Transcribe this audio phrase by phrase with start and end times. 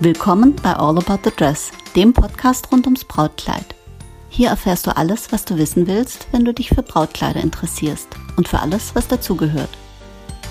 [0.00, 3.64] Willkommen bei All About the Dress, dem Podcast rund ums Brautkleid.
[4.28, 8.06] Hier erfährst du alles, was du wissen willst, wenn du dich für Brautkleider interessierst
[8.36, 9.70] und für alles, was dazugehört.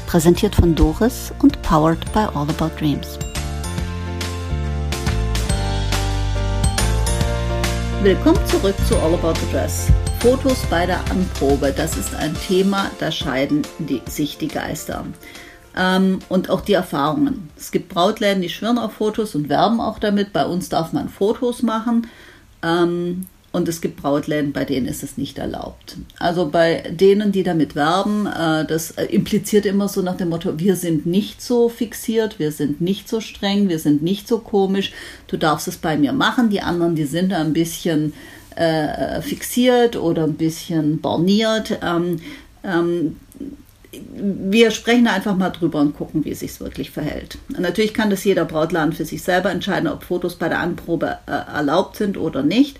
[0.05, 3.18] Präsentiert von Doris und powered by All About Dreams.
[8.04, 9.88] Willkommen zurück zu All About the Dress.
[10.20, 15.05] Fotos bei der Anprobe, das ist ein Thema, da scheiden die, sich die Geister
[15.77, 17.49] ähm, und auch die Erfahrungen.
[17.58, 20.34] Es gibt Brautläden, die schwören auf Fotos und werben auch damit.
[20.34, 22.08] Bei uns darf man Fotos machen.
[22.63, 25.98] Ähm, und es gibt Brautläden, bei denen ist es nicht erlaubt.
[26.20, 30.76] Also bei denen, die damit werben, äh, das impliziert immer so nach dem Motto, wir
[30.76, 34.91] sind nicht so fixiert, wir sind nicht so streng, wir sind nicht so komisch,
[35.27, 36.49] du darfst es bei mir machen.
[36.49, 38.13] Die anderen, die sind ein bisschen
[38.55, 41.79] äh, fixiert oder ein bisschen borniert.
[41.82, 42.20] Ähm,
[42.63, 43.16] ähm,
[43.91, 47.38] wir sprechen einfach mal drüber und gucken, wie es sich wirklich verhält.
[47.57, 51.32] Natürlich kann das jeder Brautladen für sich selber entscheiden, ob Fotos bei der Anprobe äh,
[51.32, 52.79] erlaubt sind oder nicht.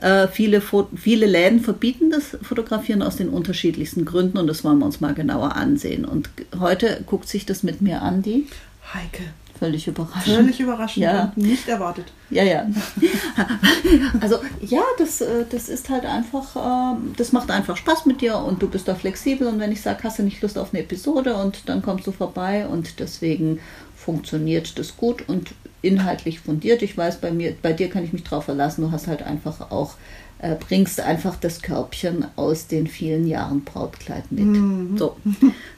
[0.00, 0.62] Äh, viele,
[0.96, 5.14] viele Läden verbieten das Fotografieren aus den unterschiedlichsten Gründen und das wollen wir uns mal
[5.14, 6.04] genauer ansehen.
[6.04, 8.46] Und heute guckt sich das mit mir an, die
[8.92, 9.24] Heike.
[9.58, 10.34] Völlig überraschend.
[10.34, 11.04] Völlig überraschend.
[11.04, 11.32] Ja.
[11.36, 12.06] Nicht erwartet.
[12.30, 12.66] Ja, ja.
[14.20, 16.56] Also ja, das, äh, das ist halt einfach,
[16.96, 19.80] ähm, das macht einfach Spaß mit dir und du bist da flexibel und wenn ich
[19.80, 23.60] sage, hast du nicht Lust auf eine Episode und dann kommst du vorbei und deswegen
[23.94, 26.82] funktioniert das gut und inhaltlich fundiert.
[26.82, 28.82] Ich weiß, bei mir, bei dir kann ich mich drauf verlassen.
[28.82, 29.94] Du hast halt einfach auch
[30.38, 34.44] äh, bringst einfach das Körbchen aus den vielen Jahren Brautkleid mit.
[34.44, 34.98] Mhm.
[34.98, 35.16] So,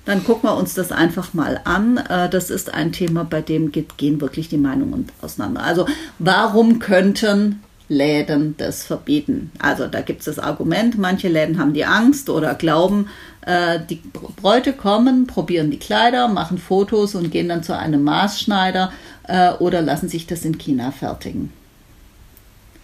[0.05, 1.99] dann gucken wir uns das einfach mal an.
[1.99, 5.63] Äh, das ist ein Thema, bei dem geht, gehen wirklich die Meinungen auseinander.
[5.63, 5.87] Also,
[6.19, 9.53] warum könnten Läden das verbieten?
[9.59, 13.09] Also, da gibt es das Argument, manche Läden haben die Angst oder glauben,
[13.43, 14.03] äh, die
[14.41, 18.93] Bräute kommen, probieren die Kleider, machen Fotos und gehen dann zu einem Maßschneider
[19.29, 21.53] äh, oder lassen sich das in China fertigen.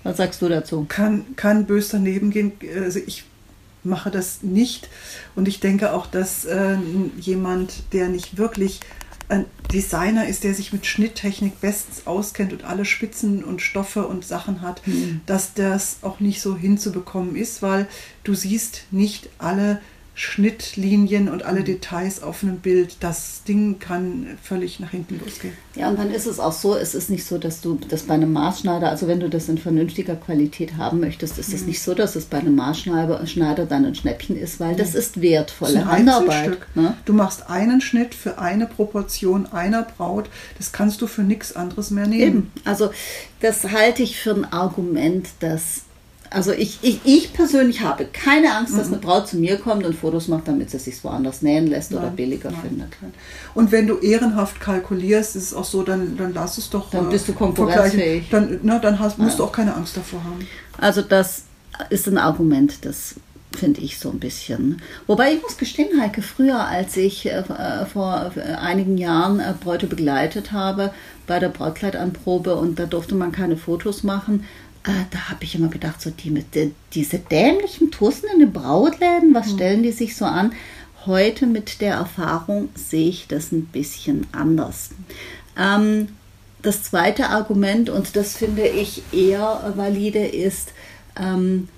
[0.05, 0.85] Was sagst du dazu?
[0.89, 2.53] Kann, kann bös daneben gehen.
[2.77, 3.25] Also ich
[3.85, 4.89] mache das nicht.
[5.35, 6.77] Und ich denke auch, dass äh,
[7.19, 8.81] jemand, der nicht wirklich
[9.29, 14.25] ein Designer ist, der sich mit Schnitttechnik bestens auskennt und alle Spitzen und Stoffe und
[14.25, 15.23] Sachen hat, mhm.
[15.27, 17.89] dass das auch nicht so hinzubekommen ist, weil
[18.25, 19.81] du siehst nicht alle
[20.15, 21.65] Schnittlinien und alle mhm.
[21.65, 22.97] Details auf einem Bild.
[23.00, 25.55] Das Ding kann völlig nach hinten losgehen.
[25.75, 28.15] Ja, und dann ist es auch so, es ist nicht so, dass du das bei
[28.15, 31.69] einem Maßschneider, also wenn du das in vernünftiger Qualität haben möchtest, ist es mhm.
[31.69, 35.75] nicht so, dass es bei einem Maßschneider dann ein Schnäppchen ist, weil das ist wertvolle
[35.75, 36.59] das ist Handarbeit.
[36.75, 36.95] Ne?
[37.06, 40.28] Du machst einen Schnitt für eine Proportion einer Braut,
[40.59, 42.22] das kannst du für nichts anderes mehr nehmen.
[42.22, 42.53] Eben.
[42.65, 42.91] Also
[43.41, 45.83] das halte ich für ein Argument, das
[46.34, 49.03] also ich, ich, ich persönlich habe keine Angst, dass eine mhm.
[49.03, 52.10] Braut zu mir kommt und Fotos macht, damit sie sich woanders nähen lässt nein, oder
[52.10, 52.88] billiger nein, findet.
[53.00, 53.12] Nein.
[53.54, 56.91] Und wenn du ehrenhaft kalkulierst, ist es auch so, dann, dann lass es doch.
[56.91, 58.28] Dann bist du äh, konkurrenzfähig.
[58.31, 59.37] Dann, na, dann hast, musst ja.
[59.38, 60.47] du auch keine Angst davor haben.
[60.78, 61.44] Also das
[61.91, 63.15] ist ein Argument, das
[63.56, 64.81] finde ich so ein bisschen.
[65.06, 69.54] Wobei ich muss gestehen, Heike, früher, als ich äh, äh vor äh, einigen Jahren äh,
[69.59, 70.92] Bräute begleitet habe
[71.26, 74.44] bei der Brautkleidanprobe und da durfte man keine Fotos machen,
[74.84, 78.53] äh, da habe ich immer gedacht, so die mit die, diese dämlichen Tussen in den
[78.53, 79.54] Brautläden, was mhm.
[79.54, 80.53] stellen die sich so an?
[81.06, 84.91] Heute mit der Erfahrung sehe ich das ein bisschen anders.
[85.56, 86.09] Ähm,
[86.62, 90.72] das zweite Argument, und das finde ich eher valide, ist,
[91.21, 91.69] ähm,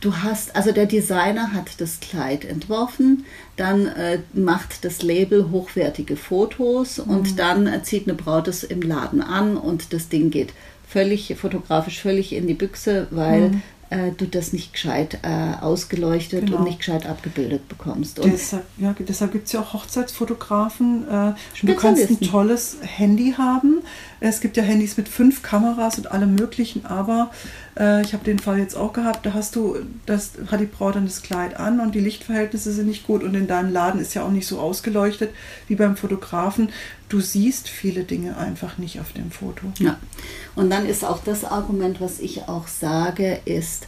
[0.00, 3.24] du hast, also der Designer hat das Kleid entworfen,
[3.56, 7.10] dann äh, macht das Label hochwertige Fotos mhm.
[7.12, 10.52] und dann äh, zieht eine Braut es im Laden an und das Ding geht
[10.92, 13.62] völlig fotografisch völlig in die Büchse, weil mhm.
[13.90, 16.58] äh, du das nicht gescheit äh, ausgeleuchtet genau.
[16.58, 18.18] und nicht gescheit abgebildet bekommst.
[18.18, 21.08] Und deshalb ja, deshalb gibt es ja auch Hochzeitsfotografen.
[21.08, 21.32] Äh,
[21.62, 23.82] du kannst ein tolles Handy haben.
[24.20, 27.30] Es gibt ja Handys mit fünf Kameras und allem möglichen, aber
[27.78, 29.76] äh, ich habe den Fall jetzt auch gehabt, da hast du,
[30.06, 33.34] das hat die Braut dann das Kleid an und die Lichtverhältnisse sind nicht gut und
[33.34, 35.30] in deinem Laden ist ja auch nicht so ausgeleuchtet
[35.68, 36.70] wie beim Fotografen.
[37.08, 39.72] Du siehst viele Dinge einfach nicht auf dem Foto.
[39.78, 39.98] Ja,
[40.54, 43.86] und dann ist auch das Argument, was ich auch sage, ist,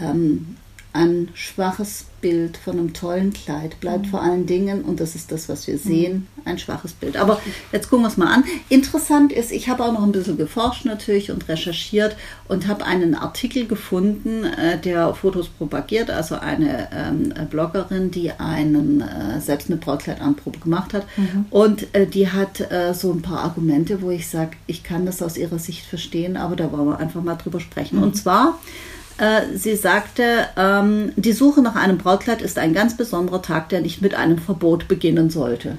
[0.00, 0.56] ähm,
[0.96, 4.10] ein schwaches Bild von einem tollen Kleid bleibt mhm.
[4.10, 6.42] vor allen Dingen, und das ist das, was wir sehen, mhm.
[6.46, 7.16] ein schwaches Bild.
[7.16, 7.40] Aber
[7.70, 8.44] jetzt gucken wir es mal an.
[8.68, 12.16] Interessant ist, ich habe auch noch ein bisschen geforscht natürlich und recherchiert
[12.48, 19.02] und habe einen Artikel gefunden, äh, der Fotos propagiert, also eine ähm, Bloggerin, die einen
[19.02, 21.06] äh, selbst eine Brautkleidanprobe gemacht hat.
[21.16, 21.46] Mhm.
[21.50, 25.22] Und äh, die hat äh, so ein paar Argumente, wo ich sage, ich kann das
[25.22, 27.98] aus ihrer Sicht verstehen, aber da wollen wir einfach mal drüber sprechen.
[28.02, 28.18] Und mhm.
[28.18, 29.05] zwar äh,
[29.54, 34.02] sie sagte, ähm, die Suche nach einem Brautkleid ist ein ganz besonderer Tag, der nicht
[34.02, 35.78] mit einem Verbot beginnen sollte.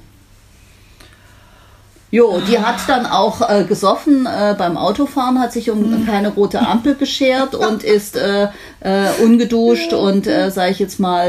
[2.10, 6.60] Jo, die hat dann auch äh, gesoffen äh, beim Autofahren, hat sich um keine rote
[6.60, 8.48] Ampel geschert und ist äh,
[8.80, 11.28] äh, ungeduscht und äh, sage ich jetzt mal,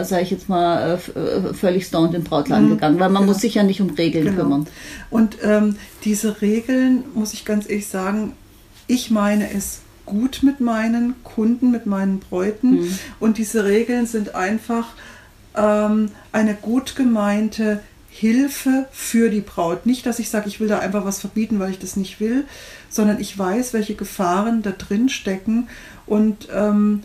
[0.00, 3.32] äh, sage ich jetzt mal, äh, äh, völlig stoned in Brautland gegangen, weil man genau.
[3.32, 4.38] muss sich ja nicht um Regeln Genau.
[4.38, 4.66] kümmern.
[5.10, 8.32] Und ähm, diese Regeln, muss ich ganz ehrlich sagen,
[8.86, 12.82] ich meine es gut mit meinen Kunden, mit meinen Bräuten.
[12.82, 12.98] Mhm.
[13.20, 14.88] Und diese Regeln sind einfach
[15.56, 17.80] ähm, eine gut gemeinte
[18.10, 19.86] Hilfe für die Braut.
[19.86, 22.44] Nicht, dass ich sage, ich will da einfach was verbieten, weil ich das nicht will,
[22.88, 25.68] sondern ich weiß, welche Gefahren da drin stecken.
[26.06, 27.02] Und ähm,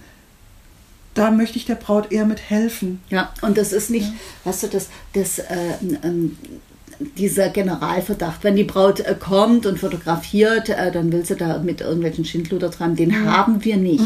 [1.15, 3.01] da möchte ich der Braut eher mit helfen.
[3.09, 4.11] Ja, und das ist nicht,
[4.43, 5.73] weißt du, das, das, äh,
[6.03, 6.37] ähm,
[7.17, 11.81] dieser Generalverdacht, wenn die Braut äh, kommt und fotografiert, äh, dann will sie da mit
[11.81, 14.03] irgendwelchen Schindluder treiben, den haben wir nicht,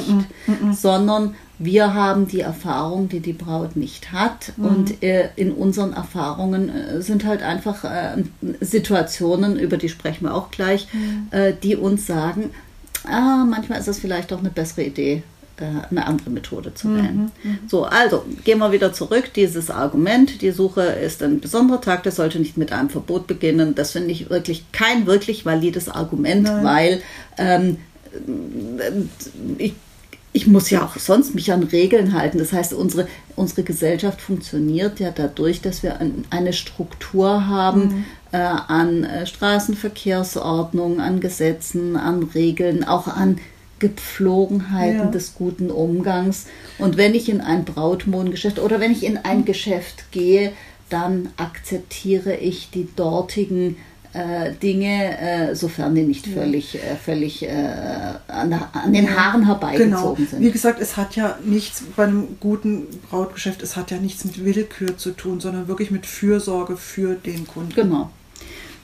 [0.73, 4.53] sondern wir haben die Erfahrung, die die Braut nicht hat.
[4.57, 8.23] Und äh, in unseren Erfahrungen äh, sind halt einfach äh,
[8.59, 10.87] Situationen, über die sprechen wir auch gleich,
[11.31, 12.49] äh, die uns sagen,
[13.05, 15.23] ah, manchmal ist es vielleicht auch eine bessere Idee,
[15.61, 17.31] eine andere Methode zu wählen.
[17.67, 19.33] So, also gehen wir wieder zurück.
[19.35, 23.75] Dieses Argument, die Suche ist ein besonderer Tag, das sollte nicht mit einem Verbot beginnen.
[23.75, 26.63] Das finde ich wirklich kein wirklich valides Argument, Nein.
[26.63, 27.01] weil
[27.38, 27.77] ähm,
[29.57, 29.73] ich,
[30.33, 32.39] ich muss ja auch sonst mich an Regeln halten.
[32.39, 38.38] Das heißt, unsere, unsere Gesellschaft funktioniert ja dadurch, dass wir ein, eine Struktur haben äh,
[38.38, 43.38] an äh, Straßenverkehrsordnung, an Gesetzen, an Regeln, auch an
[43.83, 45.06] Gepflogenheiten Ja.
[45.12, 46.45] des guten Umgangs.
[46.80, 50.53] Und wenn ich in ein Brautmodengeschäft oder wenn ich in ein Geschäft gehe,
[50.89, 53.77] dann akzeptiere ich die dortigen
[54.15, 58.51] äh, Dinge, äh, sofern die nicht völlig, äh, völlig an,
[58.94, 59.47] den Haaren Genau.
[59.53, 60.51] herbeigezogen Wie sind.
[60.53, 64.97] gesagt, es hat ja nichts bei einem guten Brautgeschäft, es hat ja nichts mit Willkür
[64.97, 67.74] zu tun, sondern wirklich mit Fürsorge für den Kunden.
[67.74, 68.12] Genau.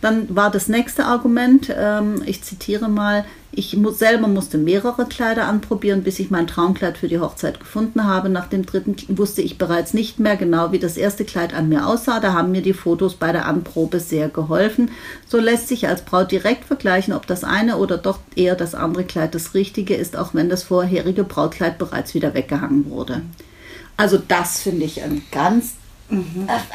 [0.01, 5.45] Dann war das nächste Argument, ähm, ich zitiere mal, ich muss, selber musste mehrere Kleider
[5.45, 8.29] anprobieren, bis ich mein Traumkleid für die Hochzeit gefunden habe.
[8.29, 11.87] Nach dem dritten wusste ich bereits nicht mehr genau, wie das erste Kleid an mir
[11.87, 12.19] aussah.
[12.19, 14.91] Da haben mir die Fotos bei der Anprobe sehr geholfen.
[15.27, 19.03] So lässt sich als Braut direkt vergleichen, ob das eine oder doch eher das andere
[19.03, 23.21] Kleid das richtige ist, auch wenn das vorherige Brautkleid bereits wieder weggehangen wurde.
[23.97, 25.73] Also das finde ich ein ganz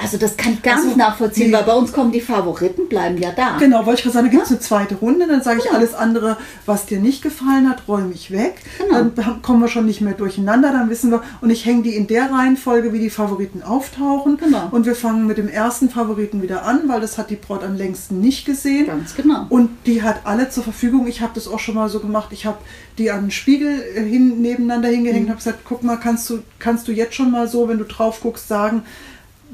[0.00, 1.56] also das kann ich gar Also, nicht nachvollziehen, nee.
[1.56, 3.56] weil bei uns kommen die Favoriten, bleiben ja da.
[3.58, 5.94] Genau, wollte ich gerade sagen, da gibt es eine zweite Runde, dann sage ich alles
[5.94, 6.36] andere,
[6.66, 8.54] was dir nicht gefallen hat, räume ich weg.
[8.78, 9.10] Genau.
[9.14, 12.06] Dann kommen wir schon nicht mehr durcheinander, dann wissen wir, und ich hänge die in
[12.06, 14.36] der Reihenfolge, wie die Favoriten auftauchen.
[14.36, 14.68] Genau.
[14.70, 17.76] Und wir fangen mit dem ersten Favoriten wieder an, weil das hat die Braut am
[17.76, 18.86] längsten nicht gesehen.
[18.86, 19.46] Ganz genau.
[19.48, 21.06] Und die hat alle zur Verfügung.
[21.08, 22.28] Ich habe das auch schon mal so gemacht.
[22.30, 22.58] Ich habe
[22.98, 26.40] die an den Spiegel äh, hin, nebeneinander hingehängt und habe gesagt, guck mal, kannst du,
[26.58, 28.82] kannst du jetzt schon mal so, wenn du drauf guckst, sagen,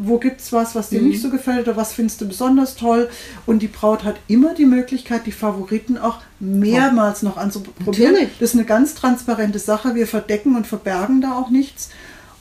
[0.03, 3.09] wo gibt's was, was dir nicht so gefällt oder was findest du besonders toll?
[3.47, 8.15] Und die Braut hat immer die Möglichkeit, die Favoriten auch mehrmals noch anzuprobieren.
[8.15, 8.39] Natürlich.
[8.41, 9.95] Das ist eine ganz transparente Sache.
[9.95, 11.91] Wir verdecken und verbergen da auch nichts.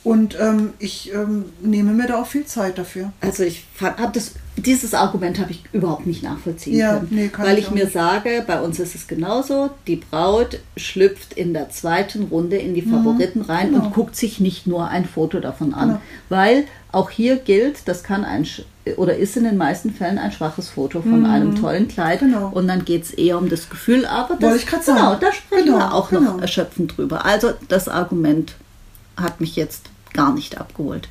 [0.04, 3.12] Und ähm, ich ähm, nehme mir da auch viel Zeit dafür.
[3.20, 7.46] Also ich habe das, dieses Argument habe ich überhaupt nicht nachvollziehen Ja, können, nee, kann
[7.46, 7.94] weil ich ich mir nicht.
[7.94, 9.72] sage, bei uns ist es genauso.
[9.88, 13.86] Die Braut schlüpft in der zweiten Runde in die Favoriten rein genau.
[13.88, 16.02] und guckt sich nicht nur ein Foto davon an, Genau.
[16.30, 16.64] weil
[16.94, 18.48] auch hier gilt, das kann ein
[18.98, 22.32] oder ist in den meisten Fällen ein schwaches Foto von einem tollen Kleid Mhm.
[22.32, 22.48] Genau.
[22.54, 25.18] und dann geht es eher um das Gefühl, aber das, Wollte ich genau, sagen.
[25.22, 26.22] da sprechen Genau, wir auch genau.
[26.22, 27.26] noch erschöpfend drüber.
[27.26, 28.56] Also das Argument
[29.20, 31.10] hat mich jetzt gar nicht abgeholt.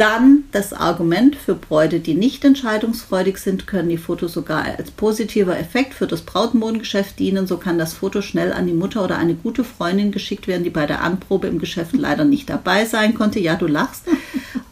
[0.00, 5.58] Dann das Argument für Bräute, die nicht entscheidungsfreudig sind, können die Fotos sogar als positiver
[5.58, 7.46] Effekt für das Brautmodengeschäft dienen.
[7.46, 10.70] So kann das Foto schnell an die Mutter oder eine gute Freundin geschickt werden, die
[10.70, 13.40] bei der Anprobe im Geschäft leider nicht dabei sein konnte.
[13.40, 14.04] Ja, du lachst.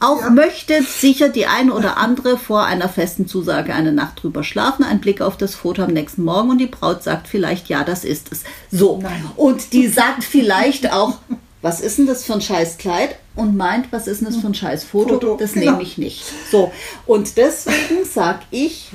[0.00, 4.82] Auch möchte sicher die eine oder andere vor einer festen Zusage eine Nacht drüber schlafen.
[4.82, 8.02] Ein Blick auf das Foto am nächsten Morgen und die Braut sagt vielleicht, ja, das
[8.02, 8.44] ist es.
[8.70, 8.98] So.
[9.02, 9.26] Nein.
[9.36, 11.18] Und die sagt vielleicht auch,
[11.60, 13.16] was ist denn das für ein scheiß Kleid?
[13.34, 15.14] Und meint, was ist denn das für ein scheiß Foto?
[15.14, 15.72] Foto, das genau.
[15.72, 16.24] nehme ich nicht.
[16.50, 16.72] So,
[17.06, 18.90] und deswegen sage ich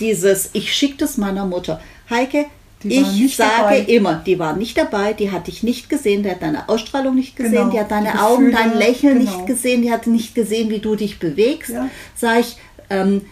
[0.00, 1.80] dieses, ich schicke das meiner Mutter.
[2.10, 2.46] Heike,
[2.82, 3.78] ich sage dabei.
[3.80, 7.36] immer, die war nicht dabei, die hat dich nicht gesehen, die hat deine Ausstrahlung nicht
[7.36, 9.30] gesehen, Genau, die hat deine die Augen, dein Lächeln genau.
[9.30, 11.70] nicht gesehen, die hat nicht gesehen, wie du dich bewegst.
[11.70, 11.88] Ja.
[12.14, 12.56] Sag ich,
[12.90, 13.22] ähm,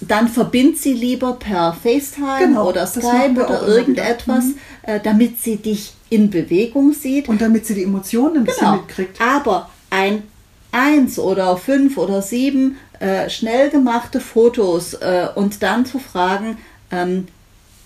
[0.00, 4.44] dann verbind sie lieber per FaceTime Genau, oder Skype oder irgendetwas,
[4.82, 7.28] äh, damit sie dich in Bewegung sieht.
[7.28, 8.76] Und damit sie die Emotionen ein bisschen Genau.
[8.82, 9.20] mitkriegt.
[9.20, 10.22] Aber ein
[10.70, 16.58] eins oder fünf oder sieben äh, schnell gemachte Fotos äh, und dann zu fragen,
[16.92, 17.26] ähm,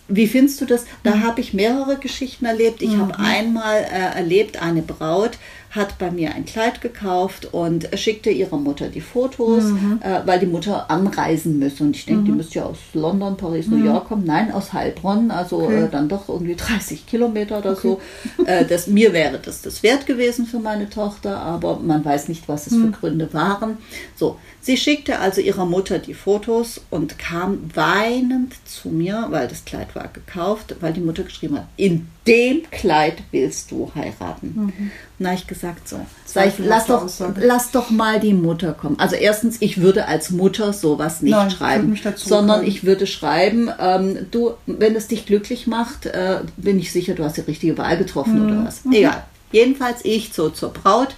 [0.09, 0.85] wie findest du das?
[1.05, 1.23] Da Mhm.
[1.23, 2.83] habe ich mehrere Geschichten erlebt.
[2.83, 5.33] Ich habe einmal äh, erlebt, eine Braut
[5.73, 9.65] hat bei mir ein Kleid gekauft und schickte ihrer Mutter die Fotos,
[10.01, 11.83] äh, weil die Mutter anreisen müsse.
[11.83, 14.25] Und ich denke, die müsste ja aus London, Paris, New York kommen.
[14.27, 15.85] Nein, aus Heilbronn, also Okay.
[15.85, 18.01] äh, dann doch irgendwie 30 Kilometer oder so.
[18.45, 22.49] Äh, das, mir wäre das das wert gewesen für meine Tochter, aber man weiß nicht,
[22.49, 23.79] was es für Gründe waren.
[24.15, 29.65] So, sie schickte also ihrer Mutter die Fotos und kam weinend zu mir, weil das
[29.65, 34.73] Kleid war gekauft, weil die Mutter geschrieben hat, in dem Kleid willst du heiraten.
[35.19, 37.41] Da habe ich gesagt, so, sag ich, lass doch, Aussage.
[37.45, 38.99] lass doch mal die Mutter kommen.
[38.99, 42.69] Also erstens, ich würde als Mutter sowas nicht Nein, schreiben, sondern können.
[42.69, 47.25] ich würde schreiben, ähm, du, wenn es dich glücklich macht, äh, bin ich sicher, du
[47.25, 48.47] hast die richtige Wahl getroffen Mhm.
[48.47, 48.81] oder was.
[48.93, 49.25] Egal.
[49.51, 51.15] Jedenfalls ich so zur Braut,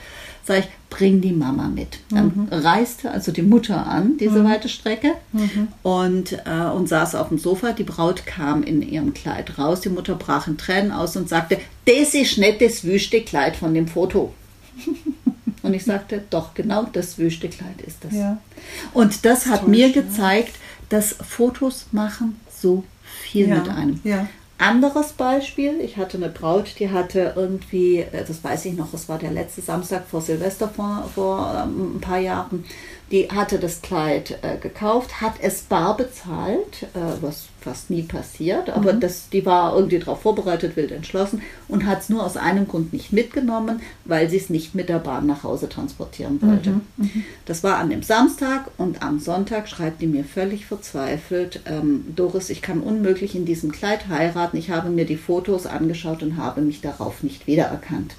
[0.47, 0.67] sage ich,
[0.97, 1.99] bring die Mama mit.
[2.11, 2.49] Dann Mhm.
[2.51, 5.13] reiste also die Mutter an, diese weite Strecke,
[5.83, 7.73] und, äh, und saß auf dem Sofa.
[7.73, 9.81] Die Braut kam in ihrem Kleid raus.
[9.81, 13.75] Die Mutter brach in Tränen aus und sagte, das ist nicht das wüste Kleid von
[13.75, 14.33] dem Foto.
[15.63, 18.13] Und ich sagte, doch, genau das wüste Kleid ist das.
[18.13, 18.37] Ja.
[18.93, 20.55] Und das hat Toll, mir gezeigt,
[20.91, 22.85] dass Fotos machen so
[23.23, 23.99] viel Ja, mit einem.
[24.05, 24.29] ja.
[24.65, 29.11] Anderes Beispiel, ich hatte eine Braut, die hatte irgendwie, äh, das weiß ich noch, das
[29.11, 32.65] war der letzte Samstag vor Silvester vor, vor ähm, ein paar Jahren,
[33.11, 38.69] die hatte das Kleid äh, gekauft, hat es bar bezahlt, äh, was fast nie passiert,
[38.69, 42.69] aber das, die war irgendwie darauf vorbereitet, wild entschlossen und hat es nur aus einem
[42.69, 46.81] Grund nicht mitgenommen, weil sie es nicht mit der Bahn nach Hause transportieren wollte.
[47.47, 52.51] Das war an dem Samstag und am Sonntag schreibt die mir völlig verzweifelt, ähm, Doris,
[52.51, 56.61] ich kann unmöglich in diesem Kleid heiraten, ich habe mir die Fotos angeschaut und habe
[56.61, 58.15] mich darauf nicht wiedererkannt.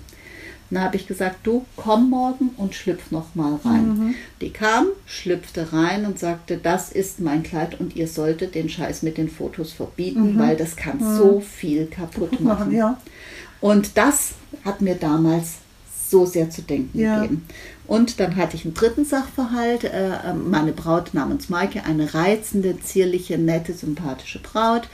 [0.76, 4.14] Dann habe ich gesagt, du komm morgen und schlüpf noch mal rein.
[4.42, 9.02] Die kam, schlüpfte rein und sagte, das ist mein Kleid und ihr solltet den Scheiß
[9.02, 12.44] mit den Fotos verbieten, weil das kann so viel kaputt machen.
[12.44, 12.98] Machen, ja.
[13.62, 14.34] Und das
[14.66, 15.54] hat mir damals
[16.10, 17.22] so sehr zu denken Ja.
[17.22, 17.46] gegeben.
[17.88, 19.86] Und dann hatte ich einen dritten Sachverhalt.
[19.86, 24.90] Äh, äh, meine Braut namens Maike, eine reizende, zierliche, nette, sympathische Braut.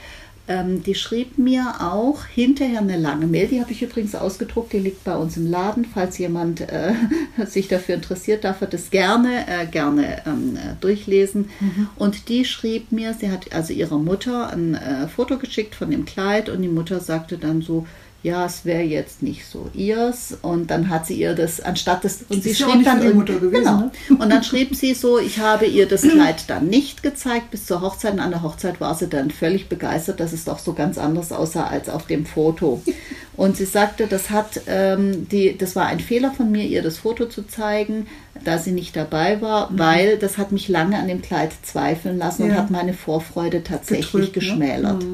[0.48, 4.80] Ähm, die schrieb mir auch hinterher eine lange Mail, die habe ich übrigens ausgedruckt, die
[4.80, 5.84] liegt bei uns im Laden.
[5.84, 6.94] Falls jemand äh,
[7.46, 11.50] sich dafür interessiert, darf er das gerne, äh, gerne ähm, äh, durchlesen.
[11.96, 16.04] Und die schrieb mir, sie hat also ihrer Mutter ein äh, Foto geschickt von dem
[16.04, 17.86] Kleid und die Mutter sagte dann so,
[18.22, 20.36] ja, es wäre jetzt nicht so ihrs.
[20.42, 23.76] Und dann hat sie ihr das, anstatt das, und sie schrieb dann, gewesen, genau.
[23.78, 23.90] ne?
[24.18, 27.80] Und dann schrieb sie so, ich habe ihr das Kleid dann nicht gezeigt bis zur
[27.80, 28.12] Hochzeit.
[28.12, 31.32] Und an der Hochzeit war sie dann völlig begeistert, dass es doch so ganz anders
[31.32, 32.80] aussah als auf dem Foto.
[33.36, 36.98] Und sie sagte, das hat, ähm, die, das war ein Fehler von mir, ihr das
[36.98, 38.06] Foto zu zeigen,
[38.44, 42.42] da sie nicht dabei war, weil das hat mich lange an dem Kleid zweifeln lassen
[42.42, 42.54] und Mhm.
[42.54, 42.60] Ja.
[42.62, 44.32] hat meine Vorfreude tatsächlich Getrübt, ne?
[44.32, 45.04] geschmälert.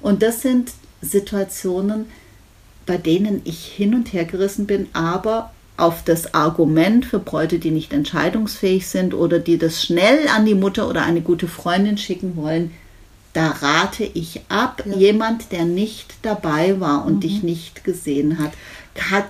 [0.00, 0.70] Und das sind
[1.02, 2.06] Situationen,
[2.88, 7.70] bei denen ich hin und her gerissen bin, aber auf das Argument für Bräute, die
[7.70, 12.34] nicht entscheidungsfähig sind oder die das schnell an die Mutter oder eine gute Freundin schicken
[12.34, 12.72] wollen,
[13.34, 14.82] da rate ich ab.
[14.84, 14.96] Ja.
[14.96, 15.00] Mhm.
[15.00, 18.52] Jemand, der nicht dabei war und dich nicht gesehen hat,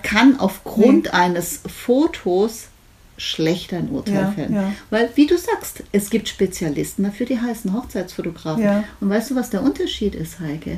[0.01, 2.69] kann, aufgrund eines Fotos
[3.17, 4.55] schlecht ein Urteil Ja, fällen.
[4.55, 4.71] ja.
[4.89, 8.85] Weil, wie du sagst, es gibt Spezialisten dafür, die heißen Hochzeitsfotografen.
[9.01, 10.77] Und weißt du, was der Unterschied ist, Heike?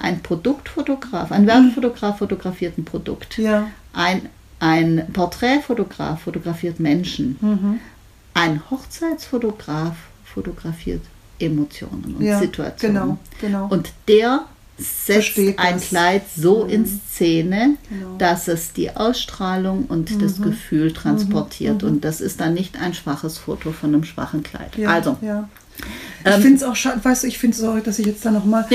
[0.00, 3.38] Ein Produktfotograf, ein Werbefotograf fotografiert ein Produkt.
[3.38, 3.70] Ja.
[3.92, 4.22] Ein,
[4.58, 7.36] ein Porträtfotograf fotografiert Menschen.
[7.40, 7.80] Mhm.
[8.34, 11.02] Ein Hochzeitsfotograf fotografiert
[11.38, 12.94] Emotionen und Ja, Situationen.
[12.96, 13.66] genau, genau.
[13.68, 14.46] Und der
[14.78, 15.78] setzt ein.
[15.80, 18.10] Kleid so in Szene, Genau.
[18.14, 18.18] Mhm.
[18.18, 21.82] dass es die Ausstrahlung und das Gefühl transportiert.
[21.82, 24.76] Und das ist dann nicht ein schwaches Foto von einem schwachen Kleid.
[24.76, 25.48] Ja, also, ja.
[26.24, 28.30] Ich ähm, finde es auch schade, weißt du, ich finde, sorry, dass ich jetzt da
[28.30, 28.66] nochmal.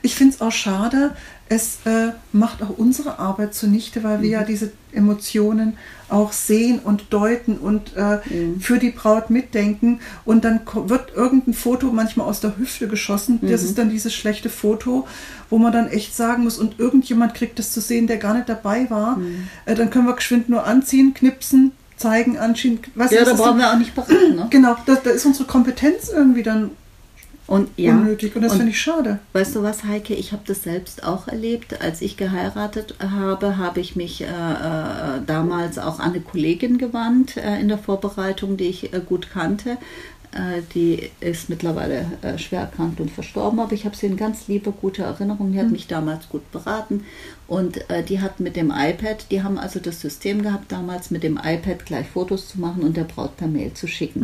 [0.00, 1.16] Ich finde es auch schade,
[1.48, 4.22] es äh, macht auch unsere Arbeit zunichte, weil Mhm.
[4.22, 5.76] wir ja diese Emotionen
[6.08, 8.60] auch sehen und deuten und äh, Mhm.
[8.60, 9.98] für die Braut mitdenken.
[10.24, 13.40] Und dann wird irgendein Foto manchmal aus der Hüfte geschossen.
[13.42, 13.68] Das Mhm.
[13.68, 15.06] ist dann dieses schlechte Foto,
[15.50, 18.48] wo man dann echt sagen muss, und irgendjemand kriegt das zu sehen, der gar nicht
[18.48, 19.16] dabei war.
[19.16, 19.48] Mhm.
[19.66, 22.80] Äh, dann können wir geschwind nur anziehen, knipsen, zeigen, anschieben.
[22.82, 24.36] Du, ja, das da ist brauchen wir auch nicht beraten.
[24.36, 24.46] Ne?
[24.50, 26.70] Genau, da, da ist unsere Kompetenz irgendwie dann
[27.46, 29.20] Und ja, unnötig und das finde ich schade.
[29.32, 30.12] Weißt du was, Heike?
[30.14, 31.80] Ich habe das selbst auch erlebt.
[31.80, 37.38] Als ich geheiratet habe, habe ich mich äh, äh, damals auch an eine Kollegin gewandt
[37.38, 39.78] äh, in der Vorbereitung, die ich äh, gut kannte.
[40.32, 44.46] Äh, die ist mittlerweile äh, schwer erkrankt und verstorben, aber ich habe sie in ganz
[44.46, 45.52] liebe, gute Erinnerung.
[45.52, 47.04] Die hat mich damals gut beraten
[47.46, 51.22] und äh, die hat mit dem iPad, die haben also das System gehabt, damals mit
[51.22, 54.22] dem iPad gleich Fotos zu machen und der Braut per Mail zu schicken.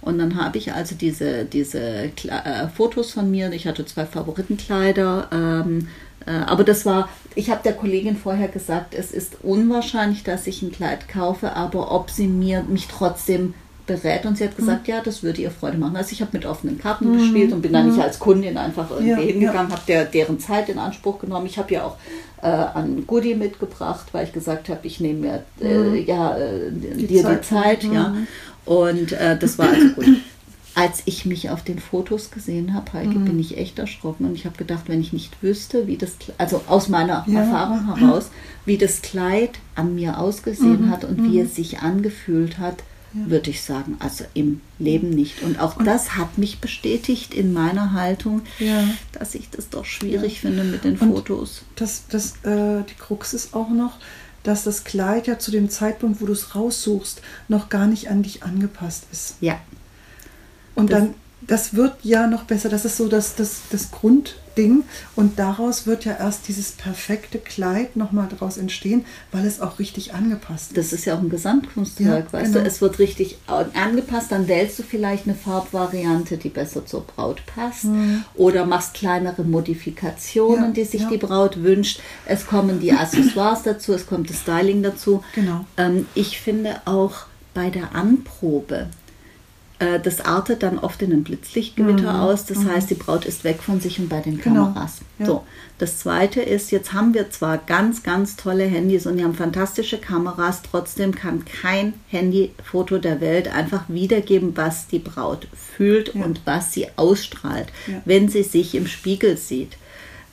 [0.00, 4.06] Und dann habe ich also diese, diese Kle- äh, Fotos von mir, ich hatte zwei
[4.06, 5.88] Favoritenkleider, ähm,
[6.24, 10.62] Äh, aber das war, ich habe der Kollegin vorher gesagt, es ist unwahrscheinlich, dass ich
[10.62, 13.54] ein Kleid kaufe, aber ob sie mir mich trotzdem
[13.92, 14.94] berät und sie hat gesagt, mhm.
[14.94, 15.96] ja, das würde ihr Freude machen.
[15.96, 17.18] Also ich habe mit offenen Karten mhm.
[17.18, 18.02] gespielt und bin da nicht mhm.
[18.02, 19.76] als Kundin einfach irgendwie ja, hingegangen, ja.
[19.76, 21.46] habe der, deren Zeit in Anspruch genommen.
[21.46, 21.96] Ich habe ja auch
[22.42, 26.06] äh, an Goodie mitgebracht, weil ich gesagt habe, ich nehme mir äh, mhm.
[26.06, 27.38] ja, äh, die dir Zeit.
[27.38, 27.84] die Zeit.
[27.84, 28.08] Ja.
[28.08, 28.26] Mhm.
[28.64, 30.06] Und äh, das war also gut.
[30.74, 34.46] Als ich mich auf den Fotos gesehen habe, Heike, bin ich echt erschrocken und ich
[34.46, 37.40] habe gedacht, wenn ich nicht wüsste, wie das, also aus meiner ja.
[37.40, 38.30] Erfahrung heraus,
[38.64, 42.84] wie das Kleid an mir ausgesehen hat und wie es sich angefühlt hat,
[43.14, 43.30] ja.
[43.30, 43.96] würde ich sagen.
[43.98, 45.42] Also im Leben nicht.
[45.42, 48.84] Und auch und das hat mich bestätigt in meiner Haltung, ja.
[49.12, 50.40] dass ich das doch schwierig ja.
[50.40, 51.62] finde mit den und Fotos.
[51.76, 53.98] Das, das, äh, die Krux ist auch noch,
[54.42, 58.22] dass das Kleid ja zu dem Zeitpunkt, wo du es raussuchst, noch gar nicht an
[58.22, 59.36] dich angepasst ist.
[59.40, 59.60] Ja.
[60.74, 62.68] Und das, dann, das wird ja noch besser.
[62.68, 64.84] Das ist so das, das, das Grund, Ding.
[65.16, 70.14] Und daraus wird ja erst dieses perfekte Kleid nochmal daraus entstehen, weil es auch richtig
[70.14, 70.76] angepasst ist.
[70.76, 72.64] Das ist ja auch ein Gesamtkunstwerk, ja, weißt genau.
[72.64, 72.66] du?
[72.66, 77.84] Es wird richtig angepasst, dann wählst du vielleicht eine Farbvariante, die besser zur Braut passt.
[77.84, 78.24] Mhm.
[78.34, 81.08] Oder machst kleinere Modifikationen, ja, die sich ja.
[81.08, 82.00] die Braut wünscht.
[82.26, 85.22] Es kommen die Accessoires dazu, es kommt das Styling dazu.
[85.34, 85.64] Genau.
[85.76, 88.88] Ähm, ich finde auch bei der Anprobe,
[90.02, 92.20] das artet dann oft in ein Blitzlichtgewitter mhm.
[92.20, 92.46] aus.
[92.46, 92.70] Das mhm.
[92.70, 94.66] heißt, die Braut ist weg von sich und bei den genau.
[94.66, 94.98] Kameras.
[95.18, 95.26] Ja.
[95.26, 95.44] So.
[95.78, 99.98] Das zweite ist, jetzt haben wir zwar ganz, ganz tolle Handys und die haben fantastische
[99.98, 106.24] Kameras, trotzdem kann kein Handyfoto der Welt einfach wiedergeben, was die Braut fühlt ja.
[106.24, 108.00] und was sie ausstrahlt, ja.
[108.04, 109.76] wenn sie sich im Spiegel sieht.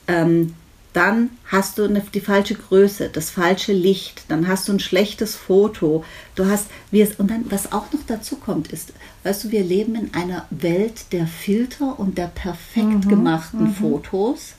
[0.06, 0.54] Ähm,
[0.92, 5.36] dann hast du eine, die falsche Größe, das falsche Licht, dann hast du ein schlechtes
[5.36, 6.04] Foto.
[6.34, 8.92] Du hast, wie es, und dann, was auch noch dazu kommt, ist,
[9.22, 13.74] weißt du, wir leben in einer Welt der Filter und der perfekt mhm, gemachten mhm.
[13.74, 14.54] Fotos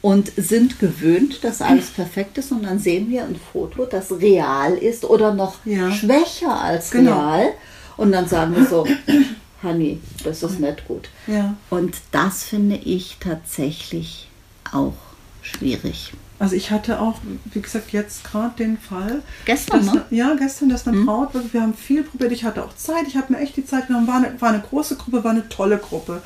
[0.00, 4.74] und sind gewöhnt, dass alles perfekt ist und dann sehen wir ein Foto, das real
[4.74, 5.90] ist oder noch ja.
[5.92, 7.12] schwächer als genau.
[7.12, 7.48] real
[7.96, 8.86] und dann sagen wir so,
[9.62, 11.08] Honey, das ist nicht gut.
[11.28, 11.54] Ja.
[11.70, 14.28] Und das finde ich tatsächlich
[14.72, 14.94] auch
[15.40, 16.12] schwierig.
[16.42, 17.20] Also ich hatte auch,
[17.52, 19.22] wie gesagt, jetzt gerade den Fall.
[19.44, 20.04] Gestern, dass, ne?
[20.10, 21.06] Ja, gestern, dass eine mhm.
[21.06, 23.86] Braut, wir haben viel probiert, ich hatte auch Zeit, ich habe mir echt die Zeit
[23.86, 26.20] genommen, war eine, war eine große Gruppe, war eine tolle Gruppe.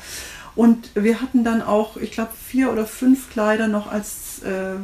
[0.55, 4.77] Und wir hatten dann auch, ich glaube, vier oder fünf Kleider noch als äh,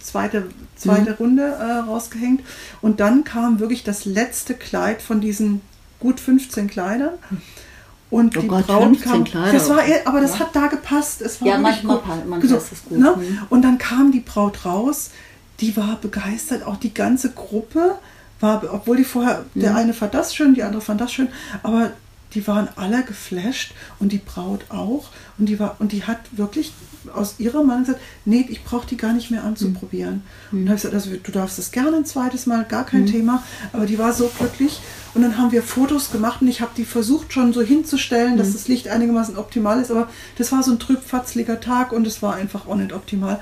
[0.00, 0.44] zweite,
[0.76, 1.16] zweite mhm.
[1.16, 2.42] Runde äh, rausgehängt.
[2.80, 5.62] Und dann kam wirklich das letzte Kleid von diesen
[5.98, 7.14] gut 15 Kleidern.
[8.08, 9.24] Und oh die Gott, Braut kam.
[9.24, 9.52] Kleider.
[9.52, 10.40] Das war, aber das ja.
[10.40, 11.22] hat da gepasst.
[11.22, 12.06] Es war ja, manchmal, gut.
[12.06, 12.98] manchmal so, ist es gut.
[12.98, 13.14] Ne?
[13.16, 13.38] Mhm.
[13.50, 15.10] Und dann kam die Braut raus,
[15.60, 17.96] die war begeistert, auch die ganze Gruppe
[18.40, 19.60] war, obwohl die vorher, mhm.
[19.60, 21.28] der eine fand das schön, die andere fand das schön,
[21.62, 21.90] aber
[22.34, 25.06] die waren alle geflasht und die Braut auch.
[25.38, 26.72] Und die war, und die hat wirklich
[27.14, 30.22] aus ihrer Meinung gesagt, nee, ich brauche die gar nicht mehr anzuprobieren.
[30.50, 30.58] Mhm.
[30.58, 33.02] Und dann habe ich gesagt, also, du darfst das gerne ein zweites Mal, gar kein
[33.02, 33.06] mhm.
[33.06, 33.42] Thema.
[33.72, 34.80] Aber die war so glücklich.
[35.16, 38.36] Und dann haben wir Fotos gemacht und ich habe die versucht schon so hinzustellen, mhm.
[38.36, 39.90] dass das Licht einigermaßen optimal ist.
[39.90, 43.40] Aber das war so ein trübfatzliger Tag und es war einfach auch nicht optimal.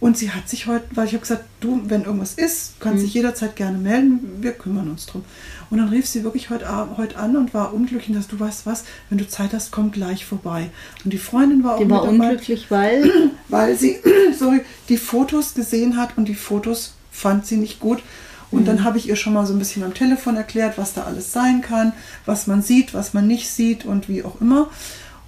[0.00, 3.02] Und sie hat sich heute, weil ich habe gesagt, du, wenn irgendwas ist, kannst mhm.
[3.02, 5.22] dich jederzeit gerne melden, wir kümmern uns drum.
[5.68, 8.84] Und dann rief sie wirklich heute, heute an und war unglücklich, dass du weißt was,
[9.10, 10.70] wenn du Zeit hast, komm gleich vorbei.
[11.04, 13.10] Und die Freundin war auch die war unglücklich, weil
[13.48, 13.98] weil sie
[14.38, 18.02] sorry, die Fotos gesehen hat und die Fotos fand sie nicht gut.
[18.50, 18.66] Und mhm.
[18.66, 21.32] dann habe ich ihr schon mal so ein bisschen am Telefon erklärt, was da alles
[21.32, 21.92] sein kann,
[22.26, 24.68] was man sieht, was man nicht sieht und wie auch immer.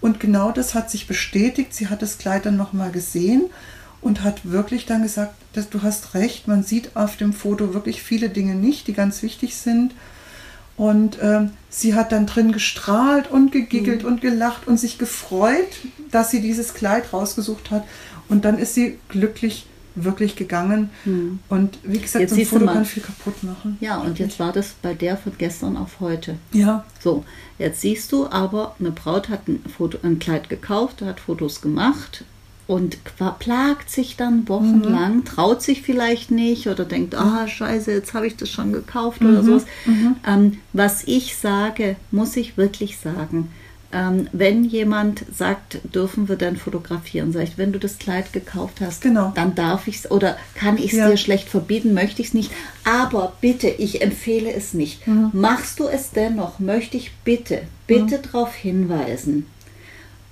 [0.00, 1.72] Und genau das hat sich bestätigt.
[1.74, 3.44] Sie hat das Kleid dann nochmal gesehen
[4.00, 8.02] und hat wirklich dann gesagt, dass du hast recht, man sieht auf dem Foto wirklich
[8.02, 9.94] viele Dinge nicht, die ganz wichtig sind.
[10.76, 14.08] Und ähm, sie hat dann drin gestrahlt und gegiggelt mhm.
[14.08, 15.68] und gelacht und sich gefreut,
[16.10, 17.84] dass sie dieses Kleid rausgesucht hat.
[18.28, 20.90] Und dann ist sie glücklich wirklich gegangen.
[21.04, 21.40] Mhm.
[21.48, 23.76] Und wie gesagt, jetzt so ein Foto kann viel kaputt machen.
[23.80, 26.36] Ja, und jetzt war das bei der von gestern auf heute.
[26.52, 26.84] Ja.
[27.00, 27.24] So,
[27.58, 32.24] jetzt siehst du aber, eine Braut hat ein, Foto, ein Kleid gekauft, hat Fotos gemacht,
[32.68, 32.98] und
[33.38, 35.24] plagt sich dann wochenlang, mhm.
[35.24, 39.30] traut sich vielleicht nicht oder denkt, ah, scheiße, jetzt habe ich das schon gekauft mhm.
[39.30, 39.66] oder sowas.
[39.84, 40.16] Mhm.
[40.26, 43.50] Ähm, was ich sage, muss ich wirklich sagen.
[43.94, 48.80] Ähm, wenn jemand sagt, dürfen wir denn fotografieren, sage ich, wenn du das Kleid gekauft
[48.80, 49.32] hast, genau.
[49.34, 51.10] dann darf ich es oder kann ich es ja.
[51.10, 52.50] dir schlecht verbieten, möchte ich es nicht.
[52.84, 55.06] Aber bitte, ich empfehle es nicht.
[55.06, 55.30] Mhm.
[55.34, 58.22] Machst du es dennoch, möchte ich bitte, bitte mhm.
[58.22, 59.46] darauf hinweisen,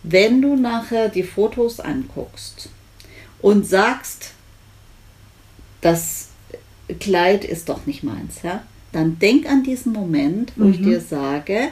[0.02, 2.70] wenn du nachher die Fotos anguckst
[3.42, 4.32] und sagst,
[5.82, 6.28] das
[6.98, 10.72] Kleid ist doch nicht meins, ja, dann denk an diesen Moment, wo mhm.
[10.72, 11.68] ich dir sage,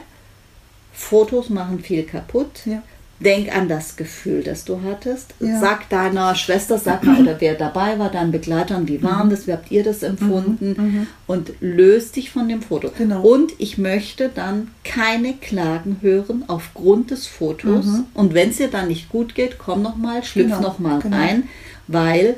[0.99, 2.61] Fotos machen viel kaputt.
[2.65, 2.81] Ja.
[3.21, 5.33] denk an das Gefühl, das du hattest.
[5.41, 5.59] Ja.
[5.59, 9.29] Sag deiner Schwester, sag mal, oder wer dabei war, deinen Begleitern, wie war Mhm.
[9.29, 11.05] das, wie habt ihr das empfunden?
[11.27, 12.89] Und löst dich von dem Foto.
[12.97, 13.21] Genau.
[13.21, 17.87] Und ich möchte dann keine Klagen hören aufgrund des Fotos.
[18.13, 20.51] Und wenn es dir dann nicht gut geht, komm nochmal, schlüpf Mhm.
[20.51, 21.17] Genau, nochmal genau.
[21.17, 21.43] rein,
[21.87, 22.37] weil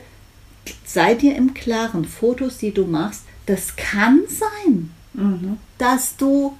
[0.84, 5.58] sei dir im Klaren, Fotos, die du machst, das kann sein, Mhm.
[5.78, 6.54] dass du,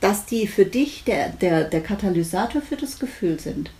[0.00, 3.70] dass die für dich der, der, der Katalysator für das Gefühl sind.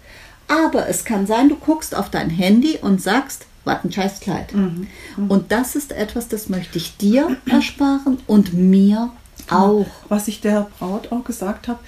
[0.49, 4.55] Aber es kann sein, du guckst auf dein Handy und sagst, was ein scheiß Kleid.
[4.55, 4.87] Mhm.
[5.29, 9.11] Und das ist etwas, das möchte ich dir ersparen und mir
[9.51, 9.87] auch.
[10.09, 11.81] Was ich der Braut auch gesagt habe,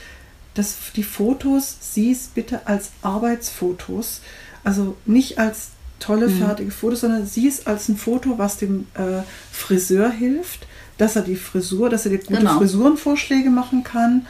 [0.54, 4.22] dass die Fotos siehst bitte als Arbeitsfotos,
[4.64, 6.38] also nicht als tolle Mhm.
[6.38, 11.36] fertige Fotos, sondern siehst als ein Foto, was dem äh, Friseur hilft, dass er die
[11.36, 12.58] Frisur, dass er dir gute Genau.
[12.58, 14.26] Frisurenvorschläge machen kann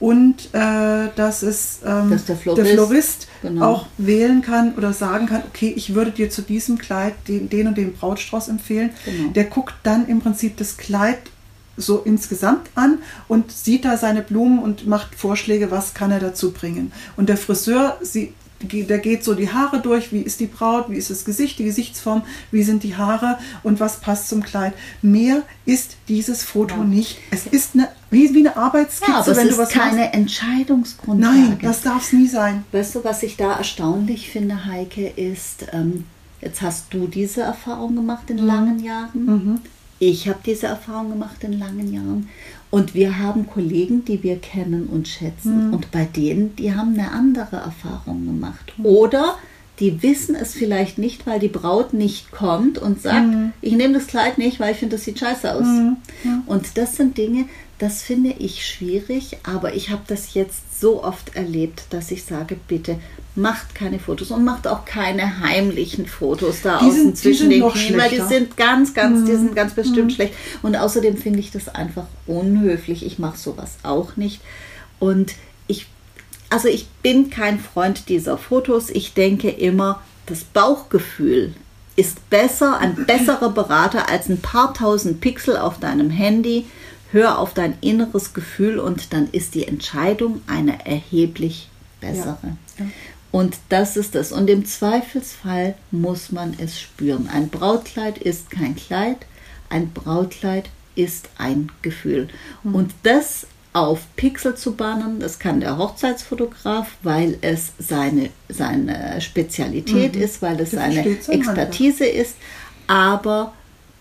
[0.00, 3.66] und äh, dass es ähm, Dass der Florist- Florist genau.
[3.66, 7.66] auch wählen kann oder sagen kann, okay, ich würde dir zu diesem Kleid den, den
[7.66, 8.90] und den Brautstrauß empfehlen.
[9.04, 9.30] Genau.
[9.32, 11.18] Der guckt dann im Prinzip das Kleid
[11.76, 16.50] so insgesamt an und sieht da seine Blumen und macht Vorschläge, was kann er dazu
[16.52, 16.90] bringen.
[17.16, 20.96] Und der Friseur, sie, der geht so die Haare durch, wie ist die Braut, wie
[20.96, 24.74] ist das Gesicht, die Gesichtsform, wie sind die Haare und was passt zum Kleid.
[25.00, 26.84] Mehr ist dieses Foto Ja.
[26.84, 27.18] nicht.
[27.30, 30.00] Es ist eine, wie, wie eine Arbeitskizze, Ja, aber es wenn du ist was keine
[30.02, 30.14] machst.
[30.14, 31.36] Entscheidungsgrundlage.
[31.38, 32.64] Nein, das darf es nie sein.
[32.72, 36.04] Weißt du, was ich da erstaunlich finde, Heike, ist, ähm,
[36.40, 39.60] jetzt hast du diese Erfahrung gemacht in langen Jahren.
[40.00, 42.28] Ich habe diese Erfahrung gemacht in langen Jahren.
[42.70, 45.72] Und wir haben Kollegen, die wir kennen und schätzen.
[45.72, 48.74] Und bei denen, die haben eine andere Erfahrung gemacht.
[48.82, 49.36] Oder
[49.80, 53.28] die wissen es vielleicht nicht, weil die Braut nicht kommt und sagt,
[53.62, 55.66] ich nehme das Kleid nicht, weil ich finde, das sieht scheiße aus.
[56.46, 57.46] Und das sind Dinge,
[57.78, 62.56] das finde ich schwierig, aber ich habe das jetzt so oft erlebt, dass ich sage,
[62.66, 62.98] bitte
[63.36, 67.68] macht keine Fotos und macht auch keine heimlichen Fotos da Die außen sind- zwischen den
[67.70, 70.34] Knien, weil die sind ganz, ganz, die sind ganz bestimmt schlecht.
[70.62, 73.06] Und außerdem finde ich das einfach unhöflich.
[73.06, 74.40] Ich mache sowas auch nicht.
[74.98, 75.34] Und
[75.68, 75.86] ich,
[76.50, 78.90] also ich bin kein Freund dieser Fotos.
[78.90, 81.54] Ich denke immer, das Bauchgefühl
[81.94, 86.66] ist besser, ein besserer Berater als ein paar tausend Pixel auf deinem Handy.
[87.10, 91.68] Hör auf dein inneres Gefühl und dann ist die Entscheidung eine erheblich
[92.00, 92.38] bessere.
[92.78, 92.86] Ja.
[93.30, 94.32] Und das ist das.
[94.32, 97.28] Und im Zweifelsfall muss man es spüren.
[97.32, 99.18] Ein Brautkleid ist kein Kleid,
[99.68, 102.28] ein Brautkleid ist ein Gefühl.
[102.62, 102.74] Hm.
[102.74, 110.16] Und das auf Pixel zu bannen, das kann der Hochzeitsfotograf, weil es seine, seine Spezialität
[110.16, 111.06] ist, weil es Der seine.
[111.06, 112.36] Expertise ist.
[112.86, 113.52] Aber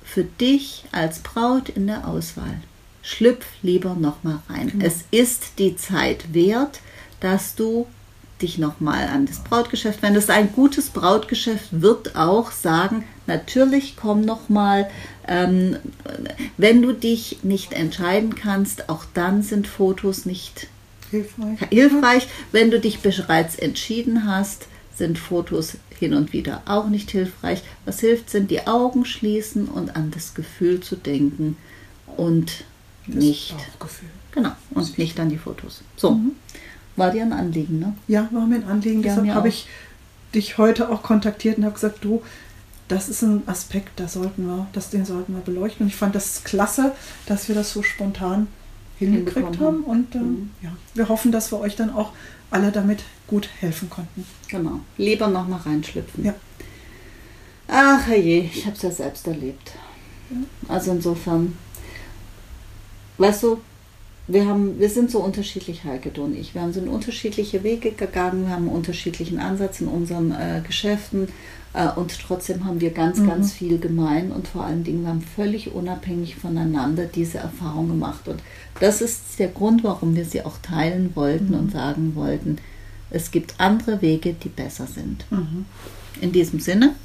[0.03, 2.55] für dich als Braut in der Auswahl,
[3.07, 4.67] schlüpf lieber nochmal rein.
[4.67, 4.85] Genau.
[4.85, 6.81] Es ist die Zeit wert,
[7.21, 7.87] dass du
[8.41, 10.29] dich nochmal an das Brautgeschäft wendest.
[10.29, 14.89] Ein gutes Brautgeschäft wird auch sagen, natürlich komm nochmal,
[15.27, 15.77] ähm,
[16.57, 20.67] wenn du dich nicht entscheiden kannst, auch dann sind Fotos nicht
[21.09, 21.59] Hilfreich.
[21.69, 22.27] hilfreich.
[22.51, 27.63] Wenn du dich bereits entschieden hast, sind Fotos hin und wieder auch nicht hilfreich.
[27.85, 31.55] Was hilft, sind die Augen schließen und an das Gefühl zu denken
[32.17, 32.65] und
[33.07, 34.09] Das nicht, Bauchgefühl.
[34.31, 35.81] genau, und nicht an die Fotos.
[35.95, 36.19] So,
[36.95, 37.93] war dir ein Anliegen, ne?
[38.07, 39.01] Ja, war mir ein Anliegen.
[39.03, 39.67] Ja, Deshalb habe ich
[40.33, 42.21] dich heute auch kontaktiert und habe gesagt, du,
[42.87, 45.85] das ist ein Aspekt, da sollten wir, das, den sollten wir beleuchten.
[45.85, 46.93] Und ich fand das klasse,
[47.25, 48.47] dass wir das so spontan
[48.97, 49.83] hingekriegt haben.
[49.83, 52.13] Und ähm, ja, wir hoffen, dass wir euch dann auch
[52.49, 54.25] alle damit gut helfen konnten.
[54.47, 54.79] Genau.
[54.97, 56.25] Lieber noch mal reinschlüpfen.
[56.25, 56.33] Ja.
[57.67, 59.73] Ach je, ich habe es ja selbst erlebt.
[60.67, 61.57] Also insofern,
[63.17, 63.57] weißt du,
[64.27, 66.53] wir, haben, wir sind so unterschiedlich, Heike du und ich.
[66.53, 70.61] Wir haben so in unterschiedliche Wege gegangen, wir haben einen unterschiedlichen Ansatz in unseren äh,
[70.65, 71.29] Geschäften
[71.73, 75.21] äh, und trotzdem haben wir ganz, ganz viel gemein und vor allen Dingen, wir haben
[75.21, 78.27] völlig unabhängig voneinander diese Erfahrung gemacht.
[78.27, 78.41] Und
[78.81, 82.57] das ist der Grund, warum wir sie auch teilen wollten und sagen wollten,
[83.09, 85.25] es gibt andere Wege, die besser sind.
[86.19, 86.95] In diesem Sinne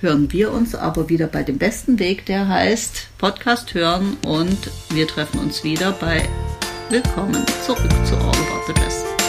[0.00, 5.06] hören wir uns aber wieder bei dem besten Weg, der heißt Podcast hören und wir
[5.06, 6.28] treffen uns wieder bei
[6.88, 9.19] Willkommen zurück zu All About the Dress.